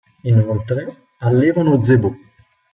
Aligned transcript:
Inoltre, 0.23 0.95
allevano 1.19 1.79
zebù. 1.83 2.15